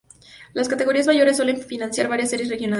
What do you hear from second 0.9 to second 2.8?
mayores suelen financiar varias series regionales.